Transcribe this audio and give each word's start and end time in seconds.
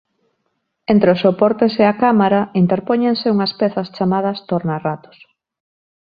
Entre 0.93 1.09
os 1.13 1.21
soportes 1.25 1.73
e 1.83 1.85
a 1.87 1.97
cámara 2.03 2.41
interpóñense 2.63 3.27
unhas 3.35 3.51
pezas 3.59 3.87
chamadas 3.95 4.37
tornarratos. 4.49 5.17